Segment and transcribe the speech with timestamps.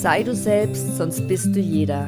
[0.00, 2.06] Sei du selbst, sonst bist du jeder.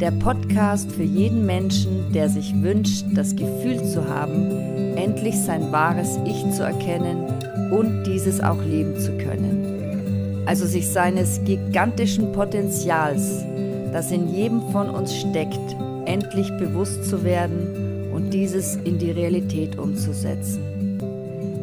[0.00, 6.18] Der Podcast für jeden Menschen, der sich wünscht, das Gefühl zu haben, endlich sein wahres
[6.24, 7.26] Ich zu erkennen
[7.70, 10.42] und dieses auch leben zu können.
[10.46, 13.44] Also sich seines gigantischen Potenzials,
[13.92, 15.76] das in jedem von uns steckt,
[16.06, 20.98] endlich bewusst zu werden und dieses in die Realität umzusetzen.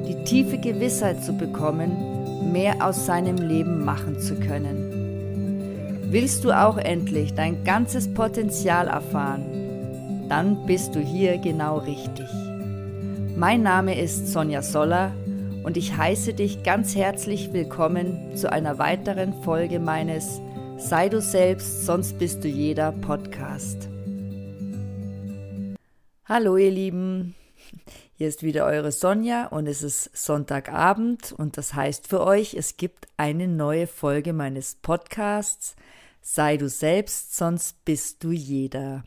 [0.08, 4.87] Die tiefe Gewissheit zu bekommen, mehr aus seinem Leben machen zu können
[6.10, 10.26] Willst du auch endlich dein ganzes Potenzial erfahren?
[10.30, 12.30] Dann bist du hier genau richtig.
[13.36, 15.12] Mein Name ist Sonja Soller
[15.66, 20.40] und ich heiße dich ganz herzlich willkommen zu einer weiteren Folge meines
[20.78, 23.90] Sei du selbst, sonst bist du jeder Podcast.
[26.24, 27.36] Hallo ihr Lieben,
[28.14, 32.78] hier ist wieder eure Sonja und es ist Sonntagabend und das heißt für euch, es
[32.78, 35.76] gibt eine neue Folge meines Podcasts
[36.30, 39.06] Sei du selbst, sonst bist du jeder.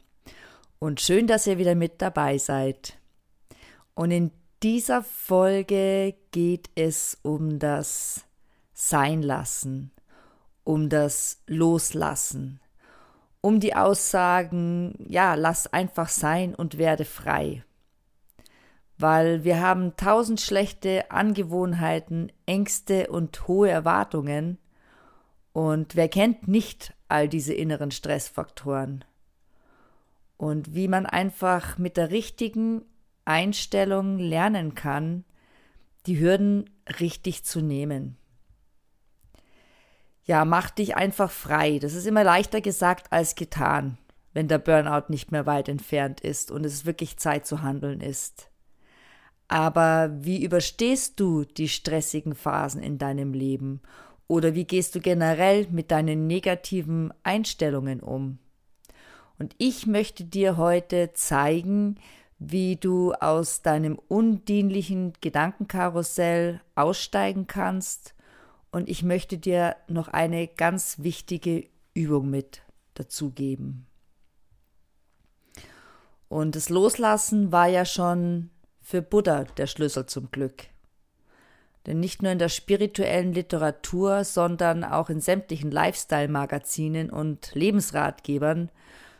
[0.78, 2.97] Und schön, dass ihr wieder mit dabei seid.
[3.94, 4.31] Und in
[4.62, 8.25] dieser Folge geht es um das
[8.72, 9.91] Seinlassen,
[10.64, 12.58] um das Loslassen,
[13.42, 17.62] um die Aussagen, ja, lass einfach sein und werde frei.
[19.01, 24.59] Weil wir haben tausend schlechte Angewohnheiten, Ängste und hohe Erwartungen.
[25.55, 29.06] Und wer kennt nicht all diese inneren Stressfaktoren.
[30.37, 32.83] Und wie man einfach mit der richtigen
[33.25, 35.25] Einstellung lernen kann,
[36.05, 36.69] die Hürden
[37.01, 38.19] richtig zu nehmen.
[40.25, 41.78] Ja, mach dich einfach frei.
[41.78, 43.97] Das ist immer leichter gesagt als getan,
[44.34, 48.50] wenn der Burnout nicht mehr weit entfernt ist und es wirklich Zeit zu handeln ist.
[49.51, 53.81] Aber wie überstehst du die stressigen Phasen in deinem Leben
[54.29, 58.39] oder wie gehst du generell mit deinen negativen Einstellungen um?
[59.41, 61.97] Und ich möchte dir heute zeigen,
[62.39, 68.15] wie du aus deinem undienlichen Gedankenkarussell aussteigen kannst.
[68.71, 72.62] Und ich möchte dir noch eine ganz wichtige Übung mit
[72.94, 73.89] dazugeben.
[76.28, 78.50] Und das Loslassen war ja schon
[78.91, 80.65] für Buddha der Schlüssel zum Glück.
[81.87, 88.71] Denn nicht nur in der spirituellen Literatur, sondern auch in sämtlichen Lifestyle-Magazinen und Lebensratgebern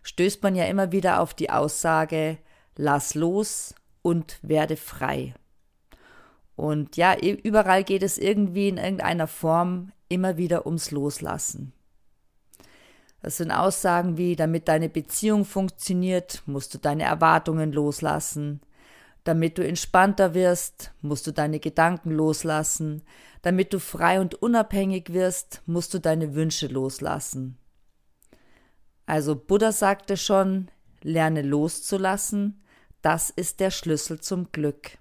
[0.03, 2.39] stößt man ja immer wieder auf die Aussage,
[2.77, 5.35] lass los und werde frei.
[6.57, 11.73] Und ja, überall geht es irgendwie in irgendeiner Form immer wieder ums Loslassen.
[13.23, 18.61] Das sind Aussagen wie, damit deine Beziehung funktioniert, musst du deine Erwartungen loslassen.
[19.31, 23.03] Damit du entspannter wirst, musst du deine Gedanken loslassen.
[23.43, 27.57] Damit du frei und unabhängig wirst, musst du deine Wünsche loslassen.
[29.07, 30.69] Also Buddha sagte schon,
[31.01, 32.61] lerne loszulassen,
[33.03, 34.99] das ist der Schlüssel zum Glück.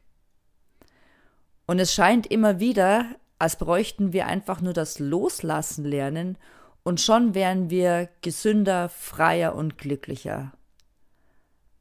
[1.66, 3.06] Und es scheint immer wieder,
[3.40, 6.38] als bräuchten wir einfach nur das Loslassen lernen
[6.84, 10.54] und schon wären wir gesünder, freier und glücklicher.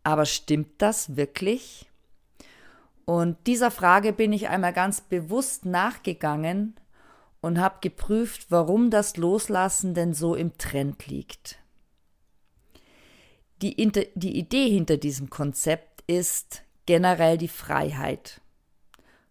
[0.03, 1.85] Aber stimmt das wirklich?
[3.09, 6.75] Und dieser Frage bin ich einmal ganz bewusst nachgegangen
[7.41, 11.59] und habe geprüft, warum das Loslassen denn so im Trend liegt.
[13.63, 13.77] Die,
[14.15, 18.43] die Idee hinter diesem Konzept ist generell die Freiheit.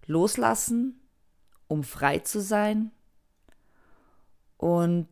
[0.08, 1.00] Loslassen,
[1.68, 2.90] um frei zu sein.
[4.58, 5.08] Und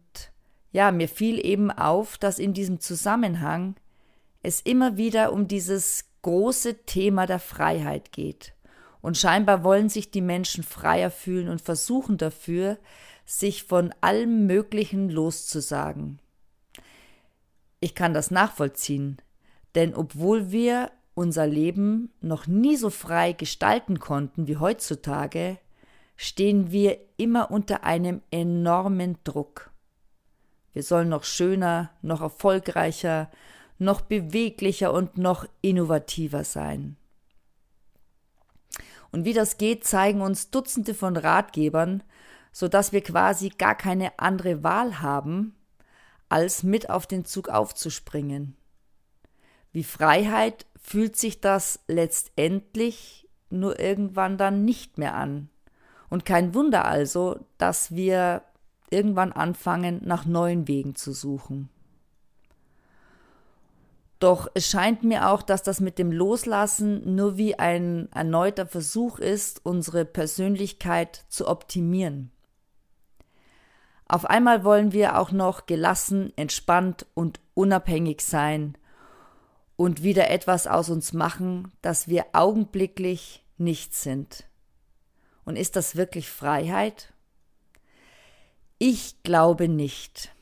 [0.71, 3.75] ja, mir fiel eben auf, dass in diesem Zusammenhang
[4.41, 8.54] es immer wieder um dieses große Thema der Freiheit geht.
[9.05, 12.79] Und scheinbar wollen sich die Menschen freier fühlen und versuchen dafür,
[13.23, 16.17] sich von allem Möglichen loszusagen.
[17.79, 19.17] Ich kann das nachvollziehen,
[19.75, 25.59] denn obwohl wir unser Leben noch nie so frei gestalten konnten wie heutzutage,
[26.17, 29.69] stehen wir immer unter einem enormen Druck.
[30.73, 33.29] Wir sollen noch schöner, noch erfolgreicher,
[33.77, 36.97] noch beweglicher und noch innovativer sein.
[39.15, 42.03] Und wie das geht, zeigen uns Dutzende von Ratgebern,
[42.51, 45.55] sodass wir quasi gar keine andere Wahl haben,
[46.27, 48.57] als mit auf den Zug aufzuspringen.
[49.71, 55.47] Wie Freiheit fühlt sich das letztendlich nur irgendwann dann nicht mehr an.
[56.09, 58.41] Und kein Wunder also, dass wir
[58.89, 61.69] irgendwann anfangen, nach neuen Wegen zu suchen.
[64.19, 69.19] Doch es scheint mir auch, dass das mit dem Loslassen nur wie ein erneuter Versuch
[69.19, 72.31] ist, unsere Persönlichkeit zu optimieren.
[74.07, 78.77] Auf einmal wollen wir auch noch gelassen, entspannt und unabhängig sein
[79.75, 84.47] und wieder etwas aus uns machen, das wir augenblicklich nicht sind.
[85.43, 87.13] Und ist das wirklich Freiheit?
[88.77, 90.34] Ich glaube nicht.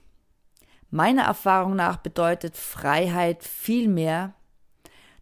[0.93, 4.35] Meiner Erfahrung nach bedeutet Freiheit vielmehr,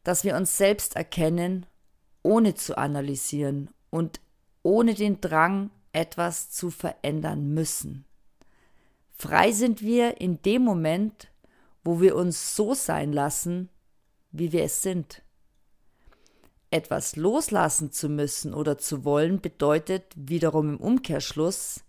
[0.03, 1.65] dass wir uns selbst erkennen,
[2.23, 4.19] ohne zu analysieren und
[4.63, 8.03] ohne den Drang, etwas zu verändern müssen.
[9.13, 11.31] Frei sind wir in dem Moment,
[11.85, 13.69] wo wir uns so sein lassen,
[14.31, 15.21] wie wir es sind.
[16.69, 21.85] Etwas loslassen zu müssen oder zu wollen bedeutet wiederum im Umkehrschluss,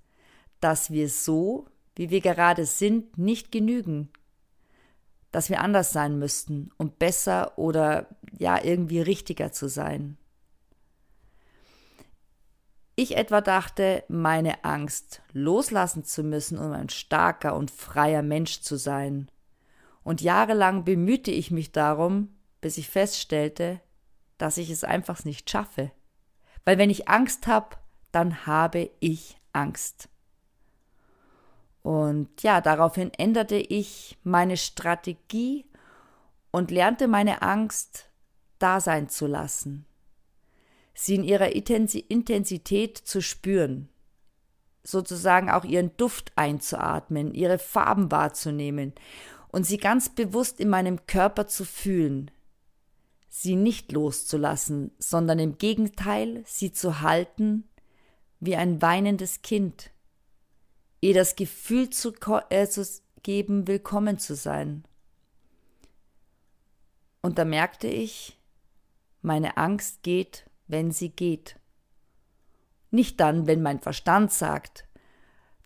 [0.61, 1.67] dass wir so,
[1.97, 4.11] wie wir gerade sind, nicht genügen,
[5.31, 8.09] dass wir anders sein müssten, um besser oder
[8.39, 10.17] ja irgendwie richtiger zu sein.
[12.95, 18.77] Ich etwa dachte, meine Angst loslassen zu müssen, um ein starker und freier Mensch zu
[18.77, 19.29] sein.
[20.03, 22.29] Und jahrelang bemühte ich mich darum,
[22.61, 23.81] bis ich feststellte,
[24.37, 25.91] dass ich es einfach nicht schaffe.
[26.65, 27.77] Weil wenn ich Angst habe,
[28.13, 30.09] dann habe ich Angst.
[31.83, 35.67] Und ja, daraufhin änderte ich meine Strategie
[36.51, 38.09] und lernte meine Angst
[38.59, 39.85] da sein zu lassen.
[40.95, 43.89] Sie in ihrer Intensität zu spüren,
[44.85, 48.93] sozusagen auch ihren Duft einzuatmen, ihre Farben wahrzunehmen
[49.49, 52.31] und sie ganz bewusst in meinem Körper zu fühlen,
[53.29, 57.69] sie nicht loszulassen, sondern im Gegenteil sie zu halten
[58.41, 59.91] wie ein weinendes Kind,
[61.03, 62.15] ihr das Gefühl zu,
[62.49, 62.87] äh, zu
[63.23, 64.85] geben, willkommen zu sein.
[67.21, 68.39] Und da merkte ich,
[69.21, 71.61] meine Angst geht wenn sie geht.
[72.91, 74.89] Nicht dann, wenn mein Verstand sagt,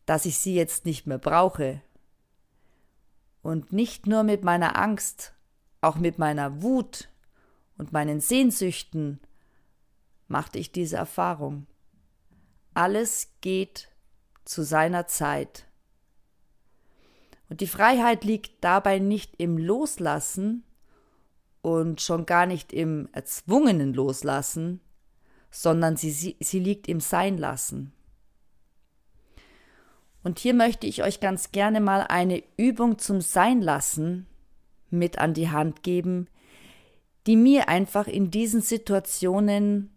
[0.05, 1.81] dass ich sie jetzt nicht mehr brauche.
[3.43, 5.33] Und nicht nur mit meiner Angst,
[5.81, 7.09] auch mit meiner Wut
[7.79, 9.21] und meinen Sehnsüchten
[10.29, 11.67] machte ich diese Erfahrung.
[12.75, 13.89] Alles geht
[14.47, 15.67] zu seiner Zeit.
[17.49, 20.65] Und die Freiheit liegt dabei nicht im Loslassen
[21.63, 24.81] und schon gar nicht im erzwungenen Loslassen,
[25.51, 27.93] sondern sie, sie, sie liegt im Sein lassen.
[30.23, 34.27] Und hier möchte ich euch ganz gerne mal eine Übung zum Sein lassen
[34.91, 36.29] mit an die Hand geben,
[37.27, 39.91] die mir einfach in diesen Situationen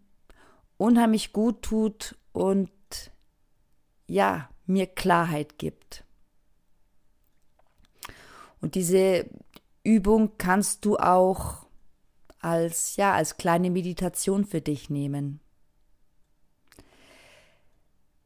[0.76, 2.70] unheimlich gut tut und
[4.10, 6.04] ja, mir Klarheit gibt.
[8.60, 9.30] Und diese
[9.84, 11.66] Übung kannst du auch
[12.40, 15.40] als ja, als kleine Meditation für dich nehmen.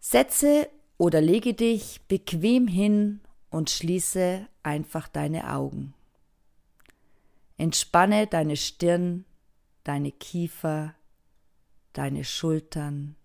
[0.01, 3.21] Setze oder lege dich bequem hin
[3.51, 5.95] und schließe einfach deine Augen.
[7.59, 9.25] Entspanne deine Stirn,
[9.85, 10.95] deine Kiefer,
[11.93, 13.17] deine Schultern,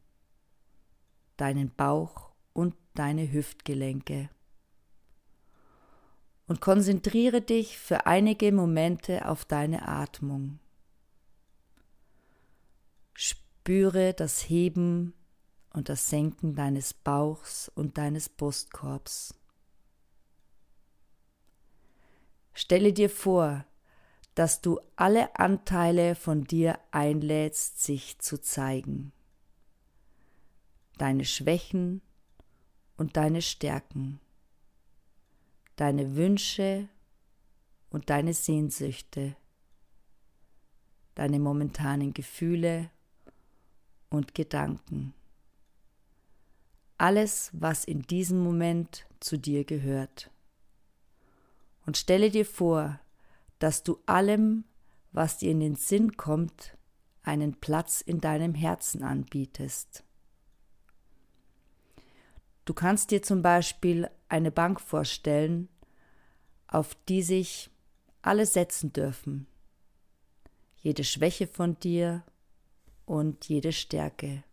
[1.38, 2.29] deinen Bauch
[2.60, 4.30] und deine Hüftgelenke.
[6.46, 10.60] Und konzentriere dich für einige Momente auf deine Atmung.
[13.14, 15.14] Spüre das Heben
[15.74, 19.36] und das Senken deines Bauchs und deines Brustkorbs.
[22.54, 23.64] Stelle dir vor,
[24.36, 29.14] dass du alle Anteile von dir einlädst, sich zu zeigen.
[30.98, 32.02] Deine Schwächen
[33.00, 34.20] und deine Stärken,
[35.76, 36.88] deine Wünsche
[37.90, 39.36] und deine Sehnsüchte,
[41.16, 42.92] deine momentanen Gefühle
[44.12, 45.16] und Gedanken
[47.00, 50.30] alles, was in diesem Moment zu dir gehört.
[51.86, 53.00] Und stelle dir vor,
[53.58, 54.66] dass du allem,
[55.12, 56.78] was dir in den Sinn kommt,
[57.24, 60.04] einen Platz in deinem Herzen anbietest.
[62.66, 65.70] Du kannst dir zum Beispiel eine Bank vorstellen,
[66.68, 67.70] auf die sich
[68.22, 69.48] alle setzen dürfen.
[70.76, 72.24] Jede Schwäche von dir
[73.06, 74.44] und jede Stärke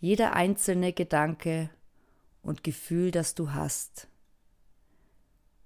[0.00, 1.68] jeder einzelne Gedanke
[2.42, 4.08] und Gefühl, das du hast.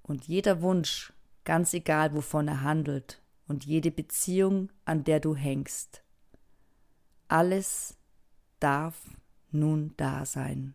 [0.02, 1.12] Und jeder Wunsch,
[1.44, 6.02] ganz egal wovon er handelt, und jede Beziehung, an der du hängst.
[7.28, 7.96] Alles
[8.58, 8.98] darf
[9.50, 10.74] nun da sein.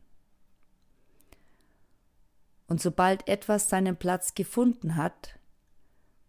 [2.70, 5.40] Und sobald etwas seinen Platz gefunden hat,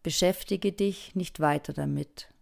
[0.03, 2.33] beschäftige dich nicht weiter damit.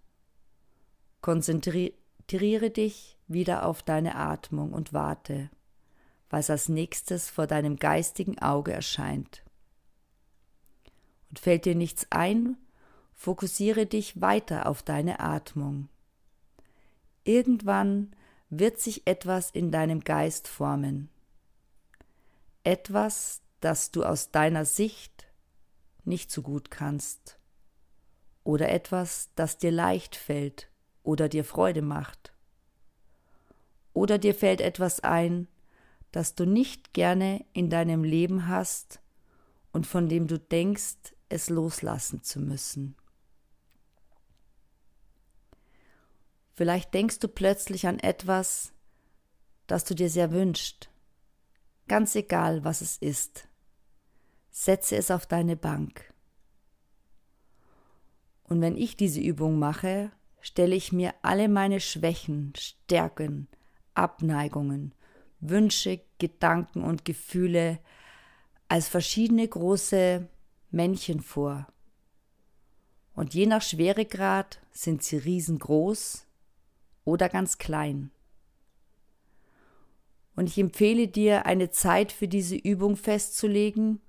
[1.20, 5.50] Konzentriere dich wieder auf deine Atmung und warte,
[6.30, 9.42] was als nächstes vor deinem geistigen Auge erscheint.
[11.28, 12.56] Und fällt dir nichts ein,
[13.14, 15.88] fokussiere dich weiter auf deine Atmung.
[17.24, 18.14] Irgendwann
[18.48, 21.10] wird sich etwas in deinem Geist formen.
[22.62, 25.26] Etwas, das du aus deiner Sicht
[26.04, 27.38] nicht so gut kannst.
[28.44, 30.70] Oder etwas, das dir leicht fällt
[31.02, 32.32] oder dir Freude macht.
[33.92, 35.48] Oder dir fällt etwas ein,
[36.12, 39.00] das du nicht gerne in deinem Leben hast
[39.72, 42.96] und von dem du denkst, es loslassen zu müssen.
[46.54, 48.72] Vielleicht denkst du plötzlich an etwas,
[49.66, 50.88] das du dir sehr wünscht.
[51.86, 53.47] Ganz egal, was es ist.
[54.60, 56.12] Setze es auf deine Bank.
[58.42, 60.10] Und wenn ich diese Übung mache,
[60.40, 63.46] stelle ich mir alle meine Schwächen, Stärken,
[63.94, 64.96] Abneigungen,
[65.38, 67.78] Wünsche, Gedanken und Gefühle
[68.66, 70.28] als verschiedene große
[70.72, 71.68] Männchen vor.
[73.14, 76.26] Und je nach Schweregrad sind sie riesengroß
[77.04, 78.10] oder ganz klein.
[80.34, 84.00] Und ich empfehle dir, eine Zeit für diese Übung festzulegen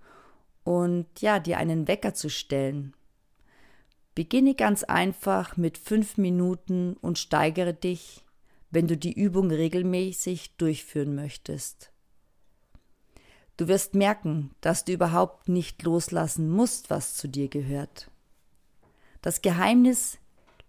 [0.69, 2.93] und ja, dir einen Wecker zu stellen.
[4.13, 8.23] Beginne ganz einfach mit fünf Minuten und steigere dich,
[8.69, 11.91] wenn du die Übung regelmäßig durchführen möchtest.
[13.57, 18.11] Du wirst merken, dass du überhaupt nicht loslassen musst, was zu dir gehört.
[19.23, 20.19] Das Geheimnis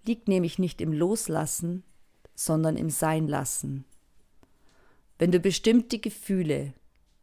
[0.06, 1.84] liegt nämlich nicht im Loslassen,
[2.34, 3.84] sondern im Seinlassen.
[5.18, 6.72] Wenn du bestimmte Gefühle,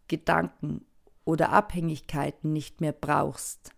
[0.07, 0.85] Gedanken
[1.27, 3.75] oder Abhängigkeiten nicht mehr brauchst,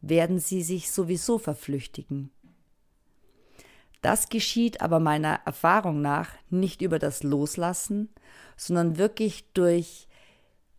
[0.00, 2.30] werden sie sich sowieso verflüchtigen.
[4.00, 8.10] Das geschieht aber meiner Erfahrung nach nicht über das Loslassen,
[8.56, 10.06] sondern wirklich durch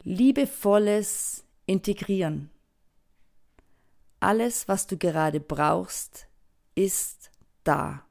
[0.04, 2.50] liebevolles Integrieren.
[4.22, 6.28] Alles, was du gerade brauchst,
[6.76, 7.30] ist
[7.66, 8.06] da.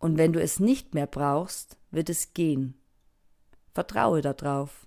[0.00, 2.74] Und wenn du es nicht mehr brauchst, wird es gehen.
[3.72, 4.85] Vertraue darauf.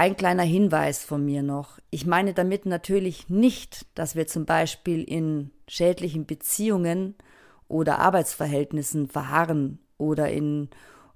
[0.00, 1.78] Ein kleiner Hinweis von mir noch.
[1.90, 7.16] Ich meine damit natürlich nicht, dass wir zum Beispiel in schädlichen Beziehungen
[7.68, 10.70] oder Arbeitsverhältnissen verharren oder in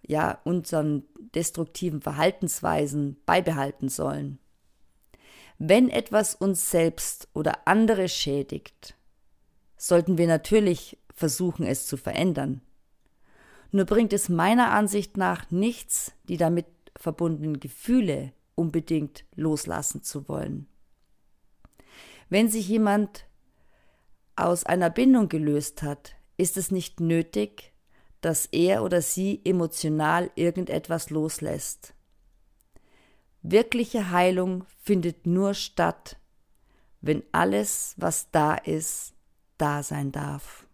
[0.06, 4.38] ja, unseren destruktiven Verhaltensweisen beibehalten sollen.
[5.56, 8.96] Wenn etwas uns selbst oder andere schädigt,
[9.78, 12.60] sollten wir natürlich versuchen, es zu verändern.
[13.70, 16.66] Nur bringt es meiner Ansicht nach nichts, die damit
[16.98, 20.66] verbundenen Gefühle unbedingt loslassen zu wollen.
[22.28, 23.26] Wenn sich jemand
[24.36, 27.72] aus einer Bindung gelöst hat, ist es nicht nötig,
[28.20, 31.94] dass er oder sie emotional irgendetwas loslässt.
[33.42, 36.16] Wirkliche Heilung findet nur statt,
[37.02, 39.12] wenn alles, was da ist,
[39.58, 40.66] da sein darf.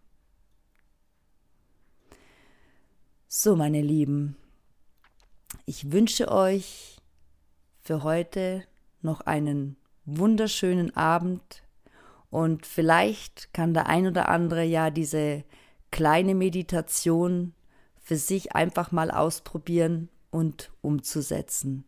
[3.27, 4.37] So, meine Lieben,
[5.65, 7.00] ich wünsche euch
[7.91, 8.63] für heute
[9.01, 11.61] noch einen wunderschönen Abend
[12.29, 15.43] und vielleicht kann der ein oder andere ja diese
[15.91, 17.51] kleine Meditation
[18.01, 21.83] für sich einfach mal ausprobieren und umzusetzen.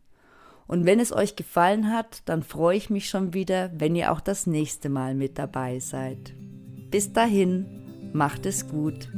[0.66, 4.20] Und wenn es euch gefallen hat, dann freue ich mich schon wieder, wenn ihr auch
[4.20, 6.34] das nächste Mal mit dabei seid.
[6.90, 9.08] Bis dahin, macht es gut.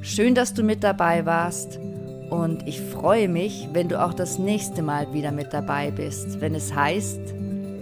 [0.00, 1.80] Schön, dass du mit dabei warst
[2.30, 6.54] und ich freue mich, wenn du auch das nächste Mal wieder mit dabei bist, wenn
[6.54, 7.20] es heißt,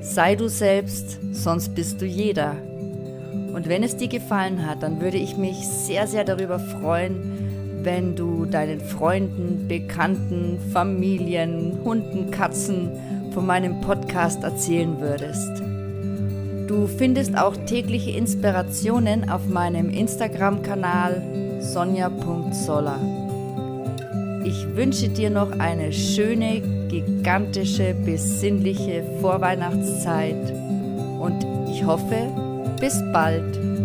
[0.00, 2.56] sei du selbst, sonst bist du jeder.
[3.52, 8.14] Und wenn es dir gefallen hat, dann würde ich mich sehr, sehr darüber freuen, wenn
[8.14, 12.90] du deinen Freunden, Bekannten, Familien, Hunden, Katzen
[13.32, 15.62] von meinem Podcast erzählen würdest.
[16.68, 21.22] Du findest auch tägliche Inspirationen auf meinem Instagram-Kanal
[21.60, 23.15] sonja.soller.
[24.46, 30.52] Ich wünsche dir noch eine schöne, gigantische, besinnliche Vorweihnachtszeit
[31.18, 32.30] und ich hoffe,
[32.78, 33.75] bis bald.